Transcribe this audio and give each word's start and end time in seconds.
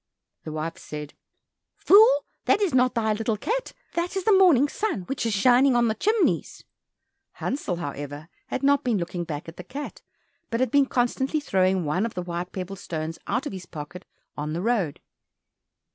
The 0.45 0.51
wife 0.51 0.79
said, 0.79 1.13
"Fool, 1.75 2.25
that 2.45 2.59
is 2.59 2.73
not 2.73 2.95
thy 2.95 3.13
little 3.13 3.37
cat, 3.37 3.73
that 3.93 4.15
is 4.15 4.23
the 4.23 4.33
morning 4.33 4.67
sun 4.67 5.01
which 5.03 5.27
is 5.27 5.33
shining 5.35 5.75
on 5.75 5.89
the 5.89 5.93
chimneys." 5.93 6.63
Hansel, 7.33 7.75
however, 7.75 8.27
had 8.47 8.63
not 8.63 8.83
been 8.83 8.97
looking 8.97 9.25
back 9.25 9.47
at 9.47 9.57
the 9.57 9.63
cat, 9.63 10.01
but 10.49 10.59
had 10.59 10.71
been 10.71 10.87
constantly 10.87 11.39
throwing 11.39 11.85
one 11.85 12.07
of 12.07 12.15
the 12.15 12.23
white 12.23 12.51
pebble 12.51 12.77
stones 12.77 13.19
out 13.27 13.45
of 13.45 13.53
his 13.53 13.67
pocket 13.67 14.03
on 14.35 14.53
the 14.53 14.61
road. 14.63 14.99